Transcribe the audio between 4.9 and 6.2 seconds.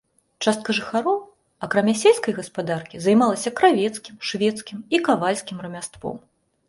і кавальскім рамяством.